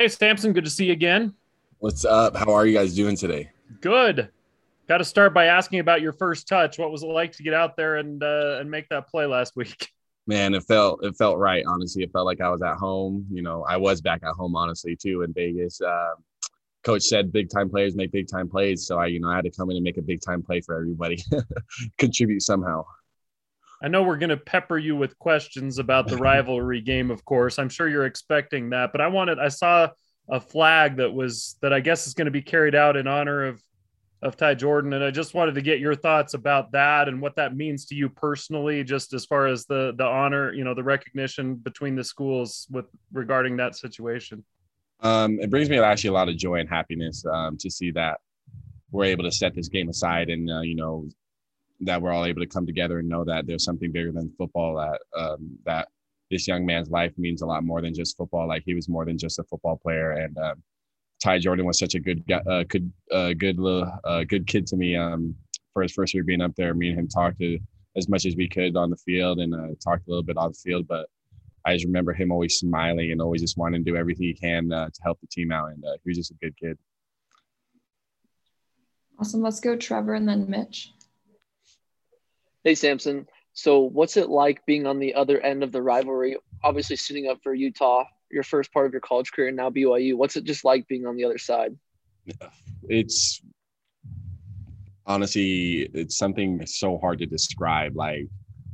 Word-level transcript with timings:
Hey, 0.00 0.08
Samson, 0.08 0.54
good 0.54 0.64
to 0.64 0.70
see 0.70 0.86
you 0.86 0.92
again. 0.92 1.34
What's 1.80 2.06
up? 2.06 2.34
How 2.34 2.54
are 2.54 2.64
you 2.64 2.72
guys 2.72 2.94
doing 2.94 3.16
today? 3.16 3.50
Good. 3.82 4.30
Got 4.88 4.96
to 4.96 5.04
start 5.04 5.34
by 5.34 5.44
asking 5.44 5.80
about 5.80 6.00
your 6.00 6.14
first 6.14 6.48
touch. 6.48 6.78
What 6.78 6.90
was 6.90 7.02
it 7.02 7.08
like 7.08 7.32
to 7.32 7.42
get 7.42 7.52
out 7.52 7.76
there 7.76 7.96
and 7.96 8.22
uh, 8.22 8.56
and 8.60 8.70
make 8.70 8.88
that 8.88 9.10
play 9.10 9.26
last 9.26 9.56
week? 9.56 9.90
Man, 10.26 10.54
it 10.54 10.62
felt 10.62 11.04
it 11.04 11.14
felt 11.18 11.36
right. 11.36 11.62
Honestly, 11.66 12.02
it 12.02 12.12
felt 12.12 12.24
like 12.24 12.40
I 12.40 12.48
was 12.48 12.62
at 12.62 12.76
home. 12.76 13.26
You 13.30 13.42
know, 13.42 13.66
I 13.68 13.76
was 13.76 14.00
back 14.00 14.22
at 14.22 14.32
home. 14.32 14.56
Honestly, 14.56 14.96
too 14.96 15.20
in 15.20 15.34
Vegas. 15.34 15.82
Uh, 15.82 16.14
Coach 16.82 17.02
said 17.02 17.30
big 17.30 17.50
time 17.50 17.68
players 17.68 17.94
make 17.94 18.10
big 18.10 18.26
time 18.26 18.48
plays, 18.48 18.86
so 18.86 18.96
I 18.98 19.04
you 19.04 19.20
know 19.20 19.28
I 19.28 19.36
had 19.36 19.44
to 19.44 19.50
come 19.50 19.68
in 19.68 19.76
and 19.76 19.84
make 19.84 19.98
a 19.98 20.02
big 20.02 20.22
time 20.22 20.42
play 20.42 20.62
for 20.62 20.76
everybody, 20.76 21.22
contribute 21.98 22.40
somehow. 22.40 22.86
I 23.82 23.88
know 23.88 24.02
we're 24.02 24.18
going 24.18 24.30
to 24.30 24.36
pepper 24.36 24.78
you 24.78 24.94
with 24.94 25.18
questions 25.18 25.78
about 25.78 26.06
the 26.06 26.16
rivalry 26.18 26.80
game, 26.80 27.10
of 27.10 27.24
course. 27.24 27.58
I'm 27.58 27.68
sure 27.68 27.88
you're 27.88 28.06
expecting 28.06 28.70
that, 28.70 28.92
but 28.92 29.00
I 29.00 29.08
wanted, 29.08 29.38
I 29.38 29.48
saw 29.48 29.88
a 30.28 30.40
flag 30.40 30.96
that 30.96 31.12
was, 31.12 31.56
that 31.62 31.72
I 31.72 31.80
guess 31.80 32.06
is 32.06 32.14
going 32.14 32.26
to 32.26 32.30
be 32.30 32.42
carried 32.42 32.74
out 32.74 32.96
in 32.96 33.06
honor 33.06 33.46
of, 33.46 33.62
of 34.22 34.36
Ty 34.36 34.54
Jordan. 34.54 34.92
And 34.92 35.02
I 35.02 35.10
just 35.10 35.32
wanted 35.32 35.54
to 35.54 35.62
get 35.62 35.80
your 35.80 35.94
thoughts 35.94 36.34
about 36.34 36.72
that 36.72 37.08
and 37.08 37.22
what 37.22 37.36
that 37.36 37.56
means 37.56 37.86
to 37.86 37.94
you 37.94 38.10
personally, 38.10 38.84
just 38.84 39.14
as 39.14 39.24
far 39.24 39.46
as 39.46 39.64
the, 39.64 39.94
the 39.96 40.04
honor, 40.04 40.52
you 40.52 40.62
know, 40.62 40.74
the 40.74 40.84
recognition 40.84 41.54
between 41.54 41.96
the 41.96 42.04
schools 42.04 42.66
with 42.70 42.84
regarding 43.12 43.56
that 43.56 43.76
situation. 43.76 44.44
Um, 45.02 45.40
it 45.40 45.48
brings 45.48 45.70
me 45.70 45.78
actually 45.78 46.10
a 46.10 46.12
lot 46.12 46.28
of 46.28 46.36
joy 46.36 46.56
and 46.56 46.68
happiness 46.68 47.24
um, 47.24 47.56
to 47.56 47.70
see 47.70 47.90
that 47.92 48.20
we're 48.90 49.04
able 49.04 49.24
to 49.24 49.32
set 49.32 49.54
this 49.54 49.68
game 49.68 49.88
aside 49.88 50.28
and, 50.28 50.50
uh, 50.50 50.60
you 50.60 50.74
know, 50.74 51.08
that 51.80 52.00
we're 52.00 52.12
all 52.12 52.26
able 52.26 52.40
to 52.40 52.46
come 52.46 52.66
together 52.66 52.98
and 52.98 53.08
know 53.08 53.24
that 53.24 53.46
there's 53.46 53.64
something 53.64 53.90
bigger 53.90 54.12
than 54.12 54.32
football 54.36 54.76
that 54.76 55.00
um, 55.18 55.58
that 55.64 55.88
this 56.30 56.46
young 56.46 56.64
man's 56.64 56.90
life 56.90 57.12
means 57.18 57.42
a 57.42 57.46
lot 57.46 57.64
more 57.64 57.80
than 57.80 57.94
just 57.94 58.16
football. 58.16 58.46
Like 58.46 58.62
he 58.64 58.74
was 58.74 58.88
more 58.88 59.04
than 59.04 59.18
just 59.18 59.38
a 59.38 59.44
football 59.44 59.76
player, 59.76 60.12
and 60.12 60.36
um, 60.38 60.62
Ty 61.22 61.38
Jordan 61.38 61.66
was 61.66 61.78
such 61.78 61.94
a 61.94 62.00
good 62.00 62.22
uh, 62.30 62.64
good 62.68 62.92
uh, 63.10 63.32
good 63.32 63.58
little 63.58 63.90
uh, 64.04 64.24
good 64.24 64.46
kid 64.46 64.66
to 64.68 64.76
me. 64.76 64.96
Um, 64.96 65.34
for 65.72 65.82
his 65.82 65.92
first 65.92 66.14
year 66.14 66.24
being 66.24 66.40
up 66.40 66.54
there, 66.56 66.74
me 66.74 66.88
and 66.88 66.98
him 66.98 67.08
talked 67.08 67.38
to 67.38 67.58
as 67.96 68.08
much 68.08 68.26
as 68.26 68.36
we 68.36 68.48
could 68.48 68.76
on 68.76 68.90
the 68.90 68.96
field 68.96 69.38
and 69.40 69.54
uh, 69.54 69.74
talked 69.82 70.06
a 70.06 70.10
little 70.10 70.22
bit 70.22 70.36
off 70.36 70.52
the 70.52 70.70
field, 70.70 70.86
but. 70.88 71.06
I 71.62 71.74
just 71.74 71.84
remember 71.84 72.14
him 72.14 72.32
always 72.32 72.54
smiling 72.54 73.12
and 73.12 73.20
always 73.20 73.42
just 73.42 73.58
wanting 73.58 73.84
to 73.84 73.90
do 73.90 73.94
everything 73.94 74.28
he 74.28 74.32
can 74.32 74.72
uh, 74.72 74.86
to 74.86 75.02
help 75.02 75.20
the 75.20 75.26
team 75.26 75.52
out, 75.52 75.66
and 75.72 75.84
uh, 75.84 75.92
he 76.02 76.08
was 76.08 76.16
just 76.16 76.30
a 76.30 76.34
good 76.40 76.56
kid. 76.56 76.78
Awesome. 79.18 79.42
Let's 79.42 79.60
go, 79.60 79.76
Trevor, 79.76 80.14
and 80.14 80.26
then 80.26 80.48
Mitch. 80.48 80.94
Hey, 82.62 82.74
Samson. 82.74 83.26
So, 83.52 83.80
what's 83.80 84.16
it 84.16 84.28
like 84.28 84.64
being 84.66 84.86
on 84.86 84.98
the 84.98 85.14
other 85.14 85.40
end 85.40 85.62
of 85.62 85.72
the 85.72 85.82
rivalry? 85.82 86.36
Obviously, 86.62 86.96
sitting 86.96 87.28
up 87.28 87.38
for 87.42 87.54
Utah, 87.54 88.04
your 88.30 88.42
first 88.42 88.72
part 88.72 88.86
of 88.86 88.92
your 88.92 89.00
college 89.00 89.32
career, 89.32 89.48
and 89.48 89.56
now 89.56 89.70
BYU. 89.70 90.14
What's 90.14 90.36
it 90.36 90.44
just 90.44 90.64
like 90.64 90.86
being 90.86 91.06
on 91.06 91.16
the 91.16 91.24
other 91.24 91.38
side? 91.38 91.76
It's 92.88 93.40
honestly, 95.06 95.90
it's 95.94 96.16
something 96.16 96.64
so 96.66 96.98
hard 96.98 97.18
to 97.20 97.26
describe. 97.26 97.96
Like, 97.96 98.26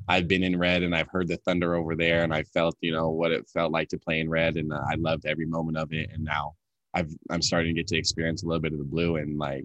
I've 0.09 0.28
been 0.28 0.43
in 0.43 0.59
red 0.59 0.83
and 0.83 0.95
I've 0.95 1.09
heard 1.09 1.28
the 1.28 1.37
thunder 1.39 1.77
over 1.77 1.95
there, 1.95 2.25
and 2.25 2.34
I 2.34 2.43
felt, 2.43 2.77
you 2.81 2.93
know, 2.93 3.11
what 3.11 3.31
it 3.31 3.48
felt 3.48 3.73
like 3.73 3.89
to 3.91 3.98
play 3.98 4.19
in 4.19 4.28
red, 4.28 4.56
and 4.56 4.73
uh, 4.73 4.83
I 4.91 4.97
loved 4.97 5.27
every 5.27 5.47
moment 5.47 5.78
of 5.78 5.93
it. 5.93 6.11
And 6.12 6.25
now 6.25 6.55
I've 6.93 7.15
I'm 7.31 7.43
starting 7.43 7.75
to 7.75 7.81
get 7.81 7.87
to 7.89 7.97
experience 7.97 8.43
a 8.43 8.47
little 8.47 8.61
bit 8.61 8.73
of 8.73 8.78
the 8.78 8.84
blue, 8.84 9.17
and 9.17 9.39
like, 9.39 9.65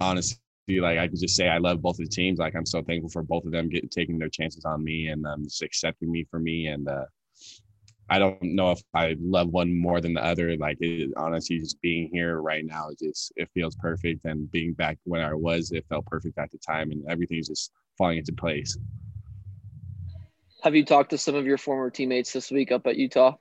honestly 0.00 0.38
like 0.68 0.98
I 0.98 1.08
can 1.08 1.16
just 1.18 1.36
say 1.36 1.48
I 1.48 1.58
love 1.58 1.82
both 1.82 1.98
of 1.98 2.08
the 2.08 2.14
teams. 2.14 2.38
Like 2.38 2.54
I'm 2.54 2.66
so 2.66 2.82
thankful 2.82 3.10
for 3.10 3.22
both 3.22 3.44
of 3.44 3.52
them 3.52 3.68
getting 3.68 3.88
taking 3.88 4.18
their 4.18 4.28
chances 4.28 4.64
on 4.64 4.84
me 4.84 5.08
and 5.08 5.26
um, 5.26 5.44
just 5.44 5.62
accepting 5.62 6.10
me 6.10 6.26
for 6.30 6.38
me. 6.38 6.66
And 6.66 6.88
uh, 6.88 7.06
I 8.08 8.18
don't 8.18 8.42
know 8.42 8.72
if 8.72 8.80
I 8.94 9.16
love 9.20 9.48
one 9.48 9.76
more 9.76 10.00
than 10.00 10.14
the 10.14 10.24
other. 10.24 10.56
Like 10.56 10.78
it, 10.80 11.10
honestly, 11.16 11.58
just 11.58 11.80
being 11.80 12.10
here 12.12 12.40
right 12.40 12.64
now, 12.64 12.88
it 12.88 12.98
just 12.98 13.32
it 13.36 13.48
feels 13.54 13.76
perfect. 13.76 14.24
And 14.24 14.50
being 14.50 14.72
back 14.74 14.98
when 15.04 15.22
I 15.22 15.34
was, 15.34 15.72
it 15.72 15.86
felt 15.88 16.06
perfect 16.06 16.38
at 16.38 16.50
the 16.50 16.58
time, 16.58 16.90
and 16.90 17.04
everything's 17.08 17.48
just 17.48 17.72
falling 17.96 18.18
into 18.18 18.32
place. 18.32 18.76
Have 20.62 20.74
you 20.74 20.84
talked 20.84 21.10
to 21.10 21.18
some 21.18 21.34
of 21.34 21.46
your 21.46 21.56
former 21.56 21.88
teammates 21.88 22.32
this 22.32 22.50
week 22.50 22.70
up 22.70 22.86
at 22.86 22.96
Utah? 22.96 23.36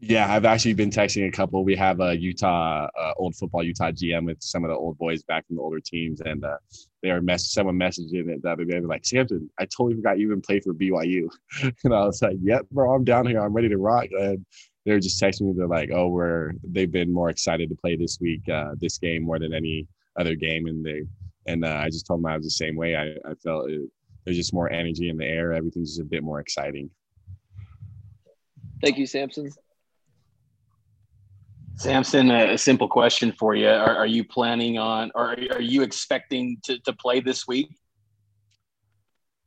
Yeah, 0.00 0.32
I've 0.32 0.44
actually 0.44 0.74
been 0.74 0.90
texting 0.90 1.26
a 1.26 1.30
couple. 1.32 1.64
We 1.64 1.74
have 1.74 1.98
a 1.98 2.16
Utah 2.16 2.86
uh, 2.96 3.12
old 3.16 3.34
football 3.34 3.64
Utah 3.64 3.90
GM 3.90 4.26
with 4.26 4.40
some 4.40 4.62
of 4.62 4.70
the 4.70 4.76
old 4.76 4.96
boys 4.96 5.24
back 5.24 5.46
from 5.46 5.56
the 5.56 5.62
older 5.62 5.80
teams, 5.80 6.20
and 6.20 6.44
uh, 6.44 6.58
they 7.02 7.10
are 7.10 7.20
mess. 7.20 7.52
Someone 7.52 7.74
messaging 7.74 8.28
it 8.28 8.40
day. 8.40 8.54
They're 8.64 8.80
like, 8.82 9.04
"Samson, 9.04 9.50
I 9.58 9.64
totally 9.64 9.96
forgot 9.96 10.18
you 10.20 10.28
even 10.28 10.40
played 10.40 10.62
for 10.62 10.72
BYU," 10.72 11.28
and 11.84 11.92
I 11.92 12.04
was 12.04 12.22
like, 12.22 12.36
"Yep, 12.40 12.66
bro, 12.70 12.94
I'm 12.94 13.02
down 13.02 13.26
here. 13.26 13.40
I'm 13.40 13.52
ready 13.52 13.68
to 13.70 13.78
rock." 13.78 14.06
And 14.12 14.46
they're 14.86 15.00
just 15.00 15.20
texting 15.20 15.42
me. 15.42 15.54
They're 15.56 15.66
like, 15.66 15.90
"Oh, 15.92 16.06
we're 16.06 16.52
they've 16.62 16.92
been 16.92 17.12
more 17.12 17.28
excited 17.28 17.68
to 17.68 17.74
play 17.74 17.96
this 17.96 18.18
week, 18.20 18.48
uh, 18.48 18.76
this 18.80 18.98
game 18.98 19.24
more 19.24 19.40
than 19.40 19.52
any 19.52 19.88
other 20.16 20.36
game," 20.36 20.68
and 20.68 20.86
they 20.86 21.02
and 21.48 21.64
uh, 21.64 21.80
I 21.82 21.86
just 21.86 22.06
told 22.06 22.20
them 22.20 22.26
I 22.26 22.36
was 22.36 22.46
the 22.46 22.50
same 22.50 22.76
way. 22.76 22.94
I, 22.94 23.14
I 23.28 23.34
felt 23.42 23.68
it, 23.68 23.82
there's 24.24 24.36
just 24.36 24.54
more 24.54 24.70
energy 24.70 25.08
in 25.08 25.16
the 25.16 25.26
air. 25.26 25.52
Everything's 25.52 25.96
just 25.96 26.00
a 26.02 26.04
bit 26.04 26.22
more 26.22 26.38
exciting. 26.38 26.88
Thank 28.80 28.96
you, 28.96 29.06
Samson. 29.06 29.50
Samson, 31.78 32.30
a, 32.32 32.58
simple 32.58 32.88
question 32.88 33.30
for 33.30 33.54
you. 33.54 33.68
Are, 33.68 33.96
are 33.98 34.06
you 34.06 34.24
planning 34.24 34.78
on, 34.78 35.12
or 35.14 35.36
are 35.52 35.60
you 35.60 35.82
expecting 35.82 36.58
to, 36.64 36.78
to 36.80 36.92
play 36.92 37.20
this 37.20 37.46
week? 37.46 37.70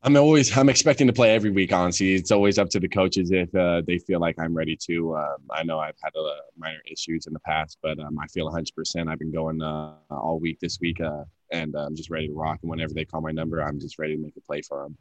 I'm 0.04 0.16
always 0.16 0.58
I'm 0.58 0.70
expecting 0.70 1.06
to 1.08 1.14
play 1.14 1.36
every 1.36 1.52
week. 1.52 1.72
Honestly, 1.74 2.16
it's 2.16 2.32
always 2.32 2.58
up 2.58 2.70
to 2.70 2.80
the 2.80 2.88
coaches 2.88 3.32
if 3.32 3.54
uh, 3.54 3.82
they 3.86 4.00
feel 4.00 4.20
like 4.20 4.40
I'm 4.40 4.56
ready 4.56 4.76
to. 4.88 5.16
Um, 5.16 5.38
I 5.52 5.64
know 5.64 5.78
I've 5.80 5.98
had 6.02 6.14
uh, 6.18 6.24
minor 6.58 6.80
issues 6.90 7.28
in 7.28 7.34
the 7.34 7.40
past, 7.42 7.78
but 7.84 8.00
um, 8.00 8.18
I 8.18 8.26
feel 8.28 8.46
100. 8.46 8.72
percent 8.76 9.10
I've 9.10 9.20
been 9.20 9.32
going 9.32 9.62
uh, 9.62 9.94
all 10.10 10.40
week 10.40 10.60
this 10.60 10.80
week, 10.80 11.02
uh, 11.02 11.26
and 11.52 11.76
I'm 11.76 11.96
just 11.96 12.10
ready 12.10 12.30
to 12.30 12.34
rock. 12.34 12.60
And 12.64 12.72
whenever 12.72 12.94
they 12.94 13.06
call 13.06 13.22
my 13.22 13.32
number, 13.32 13.62
I'm 13.62 13.80
just 13.80 14.00
ready 14.00 14.16
to 14.16 14.22
make 14.22 14.36
a 14.38 14.42
play 14.42 14.62
for 14.62 14.84
them. 14.84 14.98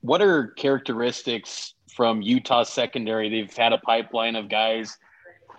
What 0.00 0.22
are 0.22 0.48
characteristics 0.48 1.74
from 1.94 2.22
Utah 2.22 2.64
secondary? 2.64 3.28
They've 3.28 3.56
had 3.56 3.72
a 3.72 3.78
pipeline 3.78 4.34
of 4.34 4.48
guys 4.48 4.96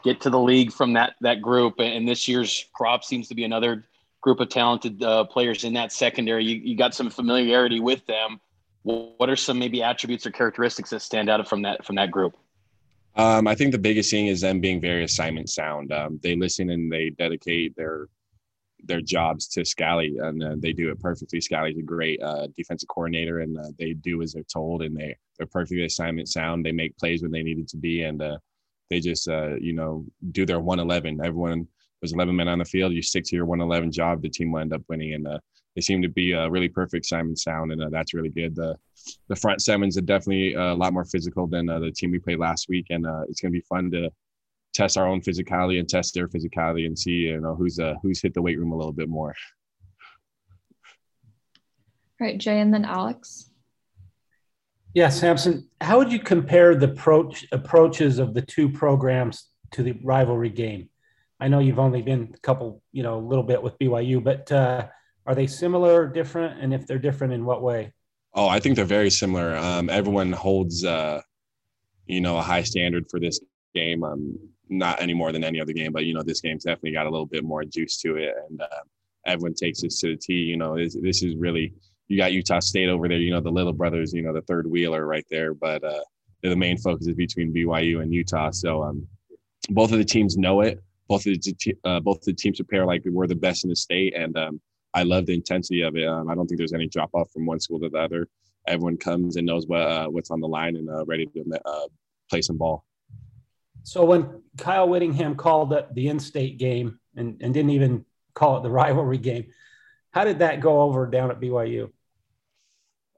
get 0.04 0.22
to 0.22 0.30
the 0.30 0.40
league 0.40 0.72
from 0.72 0.94
that 0.94 1.16
that 1.22 1.42
group. 1.42 1.76
And 1.80 2.08
this 2.08 2.28
year's 2.28 2.66
crop 2.74 3.04
seems 3.04 3.28
to 3.30 3.36
be 3.36 3.44
another 3.44 3.86
group 4.22 4.40
of 4.40 4.50
talented 4.50 5.02
uh, 5.02 5.26
players 5.26 5.64
in 5.64 5.74
that 5.74 5.92
secondary. 5.92 6.44
You, 6.44 6.56
you 6.58 6.76
got 6.76 6.94
some 6.94 7.10
familiarity 7.10 7.80
with 7.80 8.06
them. 8.06 8.40
What 8.84 9.30
are 9.30 9.36
some 9.36 9.60
maybe 9.60 9.84
attributes 9.84 10.26
or 10.26 10.32
characteristics 10.32 10.90
that 10.92 11.02
stand 11.02 11.30
out 11.30 11.48
from 11.48 11.62
that 11.64 11.86
from 11.86 11.96
that 11.96 12.12
group? 12.12 12.36
Um, 13.16 13.48
I 13.48 13.56
think 13.56 13.72
the 13.72 13.80
biggest 13.80 14.12
thing 14.12 14.28
is 14.28 14.42
them 14.42 14.62
being 14.62 14.80
very 14.80 15.04
assignment 15.04 15.50
sound. 15.50 15.92
Um, 15.92 16.20
they 16.24 16.36
listen 16.36 16.70
and 16.70 16.92
they 16.92 17.10
dedicate 17.10 17.76
their 17.76 18.08
their 18.86 19.02
jobs 19.02 19.48
to 19.50 19.62
Scalley, 19.62 20.18
and 20.22 20.42
uh, 20.42 20.56
they 20.58 20.72
do 20.72 20.90
it 20.90 21.02
perfectly. 21.02 21.40
Scalley's 21.40 21.78
a 21.78 21.82
great 21.82 22.22
uh, 22.22 22.48
defensive 22.56 22.88
coordinator, 22.88 23.40
and 23.40 23.58
uh, 23.58 23.72
they 23.78 23.94
do 23.94 24.22
as 24.22 24.34
they're 24.34 24.44
told, 24.44 24.82
and 24.82 24.96
they 24.96 25.16
they're 25.38 25.48
perfectly 25.48 25.86
assignment 25.86 26.30
sound. 26.30 26.66
They 26.66 26.72
make 26.72 26.98
plays 26.98 27.22
when 27.22 27.32
they 27.32 27.44
need 27.44 27.60
it 27.60 27.68
to 27.70 27.78
be, 27.78 28.04
and 28.04 28.22
uh, 28.22 28.38
they 28.90 29.00
just 29.00 29.28
uh, 29.28 29.56
you 29.56 29.74
know 29.74 30.06
do 30.32 30.46
their 30.46 30.60
111 30.60 31.20
everyone 31.24 31.68
there's 32.02 32.14
11 32.14 32.36
men 32.36 32.48
on 32.48 32.60
the 32.60 32.66
field. 32.66 32.94
You 32.94 33.02
stick 33.02 33.26
to 33.26 33.36
your 33.36 33.46
111 33.46 33.92
job 33.92 34.22
the 34.22 34.30
team 34.30 34.52
will 34.52 34.62
end 34.62 34.74
up 34.74 34.82
winning. 34.88 35.14
And 35.14 35.28
uh, 35.28 35.40
they 35.76 35.82
seem 35.82 36.02
to 36.02 36.10
be 36.10 36.32
a 36.32 36.50
really 36.50 36.70
perfect 36.70 37.06
assignment 37.06 37.40
sound. 37.40 37.72
And 37.72 37.84
uh, 37.84 37.90
that's 37.92 38.14
really 38.14 38.30
good. 38.30 38.56
The 38.56 38.78
the 39.28 39.36
front 39.36 39.62
sevens 39.62 39.98
are 39.98 40.02
definitely 40.02 40.54
a 40.54 40.74
lot 40.74 40.94
more 40.94 41.06
physical 41.06 41.48
than 41.48 41.70
uh, 41.70 41.80
the 41.80 41.92
team 41.92 42.12
we 42.12 42.20
played 42.20 42.40
last 42.40 42.68
week. 42.70 42.88
And 42.90 43.06
uh, 43.06 43.24
it's 43.28 43.42
going 43.42 43.52
to 43.52 43.58
be 43.58 43.66
fun 43.68 43.92
to 43.92 44.10
test 44.74 44.98
our 44.98 45.08
own 45.08 45.22
physicality 45.22 45.80
and 45.80 45.90
test 45.90 46.14
their 46.14 46.28
physicality 46.28 46.86
and 46.86 46.98
see 46.98 47.12
you 47.12 47.42
know 47.42 47.56
who's 47.56 47.80
uh 47.80 47.96
who's 48.04 48.22
hit 48.22 48.36
the 48.36 48.42
weight 48.42 48.60
room 48.60 48.72
a 48.72 48.78
little 48.78 48.94
bit 48.94 49.10
more. 49.10 49.34
Right 52.20 52.38
jay 52.38 52.60
and 52.60 52.72
then 52.72 52.86
alex 52.86 53.49
yeah, 54.94 55.10
Samson, 55.10 55.68
how 55.82 55.98
would 56.00 56.12
you 56.12 56.20
compare 56.20 56.76
the 56.76 56.92
approach 56.92 57.46
approaches 57.52 58.20
of 58.20 58.34
the 58.34 58.42
two 58.42 58.70
programs 58.70 59.48
to 59.72 59.84
the 59.84 59.94
rivalry 60.04 60.50
game? 60.50 60.90
I 61.40 61.48
know 61.48 61.60
you've 61.60 61.80
only 61.80 62.02
been 62.02 62.32
a 62.34 62.40
couple, 62.40 62.82
you 62.92 63.04
know, 63.04 63.18
a 63.18 63.26
little 63.26 63.44
bit 63.44 63.62
with 63.62 63.78
BYU, 63.80 64.24
but 64.24 64.52
uh, 64.52 64.88
are 65.26 65.36
they 65.36 65.48
similar 65.48 66.04
or 66.04 66.08
different? 66.08 66.60
And 66.60 66.74
if 66.74 66.86
they're 66.86 67.00
different, 67.00 67.34
in 67.34 67.46
what 67.46 67.62
way? 67.62 67.94
Oh, 68.34 68.48
I 68.48 68.60
think 68.60 68.76
they're 68.76 68.86
very 68.86 69.10
similar. 69.10 69.56
Um, 69.56 69.90
everyone 69.90 70.32
holds, 70.32 70.84
uh, 70.84 71.22
you 72.08 72.20
know, 72.20 72.38
a 72.38 72.42
high 72.42 72.64
standard 72.64 73.06
for 73.10 73.20
this 73.20 73.40
game. 73.74 74.04
Um, 74.04 74.38
not 74.70 75.02
any 75.02 75.14
more 75.14 75.32
than 75.32 75.44
any 75.44 75.60
other 75.60 75.74
game, 75.74 75.92
but 75.92 76.06
you 76.06 76.14
know, 76.14 76.22
this 76.22 76.42
game's 76.42 76.64
definitely 76.64 76.92
got 76.92 77.08
a 77.08 77.10
little 77.10 77.26
bit 77.26 77.44
more 77.44 77.64
juice 77.64 77.98
to 78.02 78.18
it, 78.18 78.36
and 78.50 78.62
uh, 78.62 78.82
everyone 79.26 79.56
takes 79.56 79.82
this 79.82 80.00
to 80.02 80.10
the 80.10 80.18
T. 80.18 80.34
You 80.34 80.58
know, 80.58 80.78
this, 80.78 80.96
this 81.02 81.24
is 81.24 81.36
really 81.36 81.74
you 82.10 82.18
got 82.18 82.34
Utah 82.34 82.60
State 82.60 82.90
over 82.90 83.08
there, 83.08 83.20
you 83.20 83.32
know, 83.32 83.40
the 83.40 83.52
little 83.52 83.72
brothers, 83.72 84.14
you 84.14 84.24
know, 84.24 84.34
the 84.34 84.42
third 84.42 84.68
wheeler 84.68 85.06
right 85.06 85.26
there. 85.30 85.54
But 85.54 85.84
uh, 85.84 86.02
the 86.42 86.56
main 86.56 86.78
focus 86.78 87.08
is 87.08 87.16
between 87.16 87.54
BYU 87.54 88.02
and 88.02 88.12
Utah. 88.12 88.50
So 88.50 88.84
um, 88.84 89.08
both 89.70 89.92
of 89.92 90.00
the 90.00 90.06
teams 90.06 90.36
know 90.36 90.62
it. 90.62 90.82
Both 91.08 91.26
of 91.28 91.40
the 91.42 91.76
uh, 91.86 92.00
both 92.00 92.22
the 92.22 92.34
teams 92.34 92.58
prepare 92.58 92.86
like 92.86 93.04
we're 93.06 93.28
the 93.28 93.36
best 93.36 93.64
in 93.64 93.70
the 93.70 93.76
state, 93.76 94.16
and 94.16 94.38
um, 94.38 94.62
I 94.94 95.04
love 95.04 95.26
the 95.26 95.34
intensity 95.34 95.82
of 95.82 95.96
it. 95.96 96.08
Um, 96.08 96.30
I 96.30 96.36
don't 96.36 96.46
think 96.46 96.60
there's 96.60 96.74
any 96.74 96.88
drop 96.88 97.10
off 97.14 97.32
from 97.32 97.48
one 97.48 97.60
school 97.60 97.80
to 97.80 97.90
the 97.90 97.98
other. 97.98 98.28
Everyone 98.68 98.98
comes 98.98 99.36
and 99.36 99.46
knows 99.46 99.66
what 99.66 99.82
uh, 99.82 100.08
what's 100.08 100.30
on 100.30 100.40
the 100.40 100.48
line 100.48 100.76
and 100.76 100.88
uh, 100.88 101.06
ready 101.06 101.26
to 101.26 101.60
uh, 101.66 101.88
play 102.30 102.44
some 102.44 102.58
ball. 102.58 102.86
So 103.84 104.06
when 104.06 104.44
Kyle 104.58 104.88
Whittingham 104.88 105.36
called 105.36 105.74
it 105.74 105.94
the 105.96 106.10
in-state 106.10 106.60
game 106.60 107.00
and, 107.16 107.42
and 107.42 107.54
didn't 107.54 107.72
even 107.72 108.06
call 108.36 108.58
it 108.58 108.64
the 108.64 108.70
rivalry 108.70 109.18
game, 109.18 109.48
how 110.12 110.26
did 110.26 110.40
that 110.40 110.60
go 110.60 110.82
over 110.82 111.08
down 111.08 111.32
at 111.32 111.40
BYU? 111.40 111.92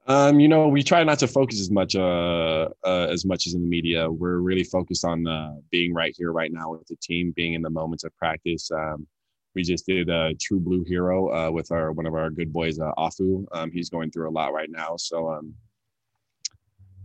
Um, 0.06 0.40
you 0.40 0.48
know, 0.48 0.66
we 0.66 0.82
try 0.82 1.04
not 1.04 1.20
to 1.20 1.28
focus 1.28 1.60
as 1.60 1.70
much 1.70 1.94
uh, 1.94 2.68
uh, 2.84 3.06
as 3.08 3.24
much 3.24 3.46
as 3.46 3.54
in 3.54 3.62
the 3.62 3.68
media. 3.68 4.10
We're 4.10 4.38
really 4.38 4.64
focused 4.64 5.04
on 5.04 5.26
uh, 5.26 5.54
being 5.70 5.94
right 5.94 6.12
here, 6.16 6.32
right 6.32 6.52
now 6.52 6.72
with 6.72 6.86
the 6.88 6.96
team, 6.96 7.32
being 7.36 7.54
in 7.54 7.62
the 7.62 7.70
moments 7.70 8.02
of 8.02 8.16
practice. 8.16 8.70
Um, 8.72 9.06
we 9.54 9.62
just 9.62 9.86
did 9.86 10.08
a 10.08 10.34
True 10.40 10.58
Blue 10.58 10.82
Hero 10.82 11.32
uh, 11.32 11.50
with 11.52 11.70
our 11.70 11.92
one 11.92 12.06
of 12.06 12.14
our 12.14 12.30
good 12.30 12.52
boys, 12.52 12.80
uh, 12.80 12.90
Afu. 12.98 13.44
Um, 13.52 13.70
he's 13.70 13.90
going 13.90 14.10
through 14.10 14.28
a 14.28 14.32
lot 14.32 14.52
right 14.52 14.70
now, 14.70 14.96
so 14.96 15.30
um, 15.30 15.54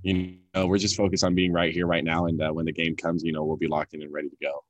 you 0.01 0.38
know, 0.55 0.65
we're 0.65 0.77
just 0.77 0.95
focused 0.95 1.23
on 1.23 1.35
being 1.35 1.51
right 1.51 1.73
here, 1.73 1.85
right 1.85 2.03
now, 2.03 2.25
and 2.25 2.41
uh, 2.41 2.49
when 2.49 2.65
the 2.65 2.71
game 2.71 2.95
comes, 2.95 3.23
you 3.23 3.31
know, 3.31 3.44
we'll 3.44 3.57
be 3.57 3.67
locked 3.67 3.94
in 3.94 4.01
and 4.01 4.13
ready 4.13 4.29
to 4.29 4.38
go. 4.41 4.63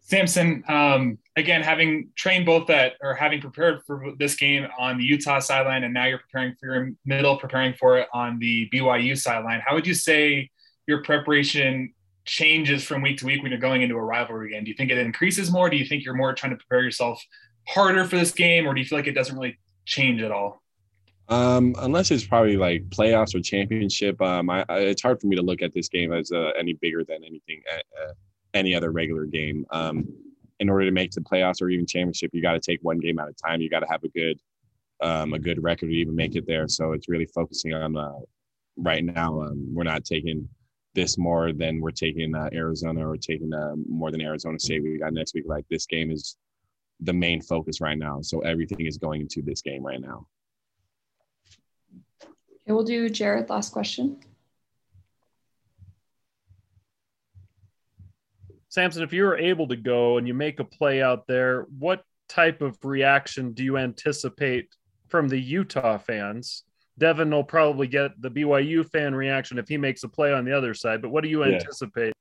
Samson, 0.00 0.64
um, 0.68 1.18
again, 1.40 1.62
having 1.62 2.10
trained 2.14 2.46
both 2.46 2.66
that 2.68 2.94
or 3.02 3.14
having 3.14 3.40
prepared 3.40 3.80
for 3.86 4.12
this 4.18 4.36
game 4.36 4.66
on 4.78 4.98
the 4.98 5.04
Utah 5.04 5.40
sideline, 5.40 5.84
and 5.84 5.92
now 5.92 6.06
you're 6.06 6.18
preparing 6.18 6.54
for 6.60 6.72
your 6.72 6.90
middle, 7.04 7.36
preparing 7.36 7.74
for 7.74 7.98
it 7.98 8.08
on 8.14 8.38
the 8.38 8.68
BYU 8.72 9.18
sideline. 9.18 9.60
How 9.64 9.74
would 9.74 9.86
you 9.86 9.94
say 9.94 10.50
your 10.86 11.02
preparation 11.02 11.92
changes 12.24 12.84
from 12.84 13.02
week 13.02 13.18
to 13.18 13.26
week 13.26 13.42
when 13.42 13.50
you're 13.50 13.60
going 13.60 13.82
into 13.82 13.96
a 13.96 14.02
rivalry 14.02 14.50
game? 14.50 14.64
Do 14.64 14.70
you 14.70 14.76
think 14.76 14.90
it 14.90 14.98
increases 14.98 15.50
more? 15.50 15.68
Do 15.68 15.76
you 15.76 15.84
think 15.84 16.04
you're 16.04 16.14
more 16.14 16.32
trying 16.32 16.50
to 16.50 16.56
prepare 16.56 16.82
yourself 16.82 17.22
harder 17.66 18.04
for 18.04 18.16
this 18.16 18.32
game, 18.32 18.66
or 18.66 18.74
do 18.74 18.80
you 18.80 18.86
feel 18.86 18.98
like 18.98 19.08
it 19.08 19.14
doesn't 19.14 19.36
really 19.36 19.58
change 19.84 20.22
at 20.22 20.30
all? 20.30 20.62
Um, 21.28 21.74
unless 21.78 22.10
it's 22.10 22.26
probably 22.26 22.56
like 22.56 22.82
playoffs 22.90 23.34
or 23.34 23.40
championship, 23.40 24.20
um, 24.20 24.50
I, 24.50 24.64
I, 24.68 24.78
it's 24.80 25.02
hard 25.02 25.20
for 25.20 25.26
me 25.26 25.36
to 25.36 25.42
look 25.42 25.62
at 25.62 25.72
this 25.74 25.88
game 25.88 26.12
as 26.12 26.32
uh, 26.32 26.50
any 26.58 26.74
bigger 26.74 27.04
than 27.04 27.24
anything. 27.24 27.62
Uh, 27.72 28.12
any 28.54 28.74
other 28.74 28.90
regular 28.90 29.26
game. 29.26 29.66
Um, 29.70 30.08
in 30.60 30.68
order 30.68 30.84
to 30.84 30.90
make 30.92 31.10
the 31.10 31.20
playoffs 31.20 31.60
or 31.60 31.70
even 31.70 31.86
championship, 31.86 32.30
you 32.32 32.42
got 32.42 32.52
to 32.52 32.60
take 32.60 32.78
one 32.82 32.98
game 32.98 33.18
at 33.18 33.28
a 33.28 33.32
time. 33.32 33.60
You 33.60 33.70
got 33.70 33.80
to 33.80 33.88
have 33.90 34.04
a 34.04 34.08
good 34.08 34.38
um, 35.02 35.32
a 35.32 35.38
good 35.38 35.62
record 35.62 35.88
to 35.88 35.96
even 35.96 36.14
make 36.14 36.36
it 36.36 36.46
there. 36.46 36.68
So 36.68 36.92
it's 36.92 37.08
really 37.08 37.24
focusing 37.24 37.72
on 37.72 37.96
uh, 37.96 38.18
right 38.76 39.02
now. 39.02 39.40
Um, 39.40 39.74
we're 39.74 39.84
not 39.84 40.04
taking 40.04 40.46
this 40.94 41.16
more 41.16 41.52
than 41.52 41.80
we're 41.80 41.90
taking 41.90 42.34
uh, 42.34 42.50
Arizona 42.52 43.08
or 43.08 43.16
taking 43.16 43.52
uh, 43.54 43.74
more 43.88 44.10
than 44.10 44.20
Arizona 44.20 44.58
State 44.58 44.82
we 44.82 44.98
got 44.98 45.14
next 45.14 45.34
week. 45.34 45.44
Like 45.46 45.64
this 45.70 45.86
game 45.86 46.10
is 46.10 46.36
the 47.00 47.14
main 47.14 47.40
focus 47.40 47.80
right 47.80 47.96
now. 47.96 48.20
So 48.20 48.40
everything 48.40 48.84
is 48.84 48.98
going 48.98 49.22
into 49.22 49.40
this 49.40 49.62
game 49.62 49.82
right 49.82 50.00
now. 50.00 50.26
Okay, 52.22 52.72
we'll 52.72 52.84
do 52.84 53.08
Jared. 53.08 53.48
Last 53.48 53.72
question. 53.72 54.18
Samson, 58.70 59.02
if 59.02 59.12
you 59.12 59.24
were 59.24 59.36
able 59.36 59.66
to 59.66 59.76
go 59.76 60.16
and 60.16 60.26
you 60.26 60.32
make 60.32 60.60
a 60.60 60.64
play 60.64 61.02
out 61.02 61.26
there, 61.26 61.66
what 61.78 62.04
type 62.28 62.62
of 62.62 62.78
reaction 62.84 63.52
do 63.52 63.64
you 63.64 63.76
anticipate 63.76 64.68
from 65.08 65.28
the 65.28 65.38
Utah 65.38 65.98
fans? 65.98 66.62
Devin 66.96 67.30
will 67.30 67.42
probably 67.42 67.88
get 67.88 68.12
the 68.22 68.30
BYU 68.30 68.88
fan 68.88 69.12
reaction 69.12 69.58
if 69.58 69.68
he 69.68 69.76
makes 69.76 70.04
a 70.04 70.08
play 70.08 70.32
on 70.32 70.44
the 70.44 70.56
other 70.56 70.72
side, 70.72 71.02
but 71.02 71.10
what 71.10 71.24
do 71.24 71.30
you 71.30 71.44
yeah. 71.44 71.54
anticipate? 71.54 72.12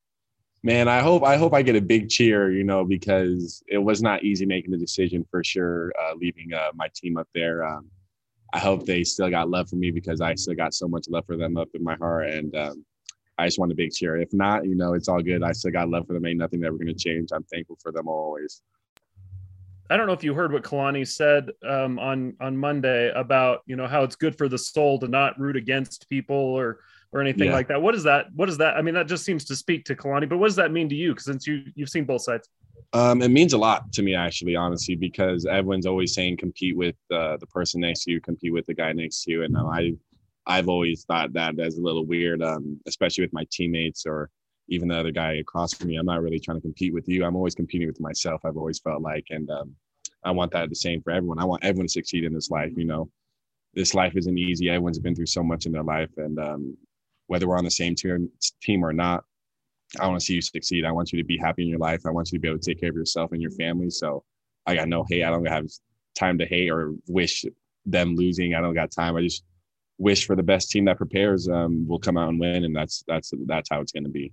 Man, 0.63 0.87
I 0.87 1.01
hope 1.01 1.23
I 1.23 1.37
hope 1.37 1.53
I 1.53 1.61
get 1.61 1.75
a 1.75 1.81
big 1.81 2.09
cheer, 2.09 2.51
you 2.51 2.63
know, 2.63 2.83
because 2.83 3.63
it 3.67 3.77
was 3.77 4.01
not 4.01 4.23
easy 4.23 4.45
making 4.45 4.71
the 4.71 4.77
decision 4.77 5.25
for 5.29 5.43
sure, 5.43 5.93
uh, 6.01 6.15
leaving 6.15 6.51
uh, 6.53 6.71
my 6.73 6.89
team 6.95 7.15
up 7.17 7.27
there. 7.33 7.63
Um, 7.63 7.85
I 8.53 8.59
hope 8.59 8.85
they 8.85 9.03
still 9.03 9.29
got 9.29 9.49
love 9.49 9.69
for 9.69 9.75
me 9.75 9.91
because 9.91 10.19
I 10.19 10.33
still 10.35 10.55
got 10.55 10.73
so 10.73 10.87
much 10.87 11.05
love 11.07 11.25
for 11.27 11.37
them 11.37 11.57
up 11.57 11.69
in 11.75 11.83
my 11.83 11.95
heart, 11.95 12.29
and 12.31 12.55
um, 12.57 12.85
I 13.39 13.45
just 13.45 13.57
want 13.57 13.71
a 13.71 13.75
big 13.75 13.91
cheer. 13.91 14.17
If 14.17 14.33
not, 14.33 14.65
you 14.65 14.75
know, 14.75 14.93
it's 14.93 15.07
all 15.07 15.21
good. 15.21 15.43
I 15.43 15.53
still 15.53 15.71
got 15.71 15.89
love 15.89 16.05
for 16.05 16.13
them. 16.13 16.25
Ain't 16.25 16.39
nothing 16.39 16.63
ever 16.65 16.75
going 16.75 16.87
to 16.87 16.93
change. 16.93 17.29
I'm 17.33 17.43
thankful 17.45 17.77
for 17.81 17.91
them 17.93 18.07
always. 18.07 18.61
I 19.89 19.97
don't 19.97 20.07
know 20.07 20.13
if 20.13 20.23
you 20.23 20.33
heard 20.33 20.51
what 20.51 20.63
Kalani 20.63 21.07
said 21.07 21.49
um, 21.67 21.97
on 21.97 22.35
on 22.41 22.55
Monday 22.57 23.11
about 23.15 23.61
you 23.65 23.75
know 23.75 23.87
how 23.87 24.03
it's 24.03 24.15
good 24.15 24.37
for 24.37 24.47
the 24.47 24.57
soul 24.57 24.99
to 24.99 25.07
not 25.07 25.39
root 25.39 25.55
against 25.55 26.07
people 26.09 26.35
or 26.35 26.81
or 27.11 27.21
anything 27.21 27.47
yeah. 27.47 27.53
like 27.53 27.69
that. 27.69 27.81
What 27.81 27.95
is 27.95 28.03
that? 28.03 28.27
What 28.35 28.49
is 28.49 28.57
that? 28.57 28.75
I 28.75 28.81
mean, 28.81 28.93
that 28.93 29.07
just 29.07 29.23
seems 29.23 29.45
to 29.45 29.55
speak 29.55 29.85
to 29.85 29.95
Kalani. 29.95 30.27
But 30.29 30.37
what 30.37 30.47
does 30.47 30.57
that 30.57 30.71
mean 30.71 30.89
to 30.89 30.95
you? 30.95 31.13
Because 31.13 31.25
since 31.25 31.47
you 31.47 31.63
you've 31.75 31.89
seen 31.89 32.03
both 32.03 32.21
sides. 32.21 32.47
Um, 32.93 33.21
it 33.21 33.29
means 33.29 33.53
a 33.53 33.57
lot 33.57 33.91
to 33.93 34.01
me, 34.01 34.15
actually, 34.15 34.55
honestly, 34.55 34.95
because 34.95 35.45
everyone's 35.45 35.85
always 35.85 36.13
saying 36.13 36.37
compete 36.37 36.75
with 36.75 36.95
uh, 37.11 37.37
the 37.37 37.47
person 37.47 37.81
next 37.81 38.03
to 38.03 38.11
you, 38.11 38.19
compete 38.19 38.51
with 38.51 38.65
the 38.65 38.73
guy 38.73 38.91
next 38.93 39.23
to 39.23 39.31
you, 39.31 39.43
and 39.43 39.55
I 39.57 39.93
I've 40.45 40.69
always 40.69 41.03
thought 41.05 41.33
that 41.33 41.59
as 41.59 41.77
a 41.77 41.81
little 41.81 42.05
weird, 42.05 42.41
um, 42.41 42.79
especially 42.87 43.23
with 43.23 43.33
my 43.33 43.45
teammates 43.51 44.05
or 44.05 44.29
even 44.69 44.87
the 44.87 44.97
other 44.97 45.11
guy 45.11 45.33
across 45.33 45.73
from 45.73 45.87
me. 45.87 45.95
I'm 45.95 46.05
not 46.05 46.21
really 46.21 46.39
trying 46.39 46.57
to 46.57 46.61
compete 46.61 46.93
with 46.93 47.07
you. 47.07 47.25
I'm 47.25 47.35
always 47.35 47.55
competing 47.55 47.87
with 47.87 47.99
myself. 47.99 48.41
I've 48.45 48.57
always 48.57 48.79
felt 48.79 49.01
like, 49.01 49.25
and 49.29 49.49
um, 49.49 49.75
I 50.23 50.31
want 50.31 50.51
that 50.51 50.69
the 50.69 50.75
same 50.75 51.01
for 51.01 51.11
everyone. 51.11 51.39
I 51.39 51.45
want 51.45 51.63
everyone 51.63 51.87
to 51.87 51.91
succeed 51.91 52.23
in 52.23 52.33
this 52.33 52.49
life. 52.49 52.71
You 52.75 52.85
know, 52.85 53.09
this 53.73 53.93
life 53.93 54.15
isn't 54.15 54.37
easy. 54.37 54.69
Everyone's 54.69 54.99
been 54.99 55.15
through 55.15 55.27
so 55.27 55.43
much 55.43 55.65
in 55.65 55.71
their 55.71 55.83
life, 55.83 56.11
and 56.17 56.39
um, 56.39 56.77
whether 57.27 57.47
we're 57.47 57.57
on 57.57 57.63
the 57.63 57.71
same 57.71 57.95
team 57.95 58.29
team 58.61 58.83
or 58.83 58.93
not, 58.93 59.23
I 59.99 60.07
want 60.07 60.19
to 60.19 60.25
see 60.25 60.35
you 60.35 60.41
succeed. 60.41 60.85
I 60.85 60.91
want 60.91 61.11
you 61.11 61.19
to 61.19 61.25
be 61.25 61.37
happy 61.37 61.63
in 61.63 61.69
your 61.69 61.79
life. 61.79 62.01
I 62.05 62.11
want 62.11 62.31
you 62.31 62.37
to 62.37 62.41
be 62.41 62.47
able 62.47 62.59
to 62.59 62.65
take 62.65 62.79
care 62.79 62.89
of 62.89 62.95
yourself 62.95 63.31
and 63.31 63.41
your 63.41 63.51
family. 63.51 63.89
So 63.89 64.23
I 64.65 64.75
got 64.75 64.87
no 64.87 65.05
hate. 65.09 65.23
I 65.23 65.29
don't 65.29 65.45
have 65.45 65.65
time 66.17 66.37
to 66.39 66.45
hate 66.45 66.69
or 66.69 66.93
wish 67.07 67.45
them 67.85 68.15
losing. 68.15 68.53
I 68.53 68.61
don't 68.61 68.75
got 68.75 68.91
time. 68.91 69.15
I 69.15 69.21
just 69.21 69.43
wish 69.99 70.25
for 70.25 70.35
the 70.35 70.43
best 70.43 70.71
team 70.71 70.85
that 70.85 70.97
prepares 70.97 71.47
um, 71.47 71.87
will 71.87 71.99
come 71.99 72.17
out 72.17 72.29
and 72.29 72.39
win, 72.39 72.63
and 72.63 72.75
that's 72.75 73.03
that's 73.07 73.31
that's 73.45 73.69
how 73.69 73.81
it's 73.81 73.91
going 73.91 74.05
to 74.05 74.09
be. 74.09 74.31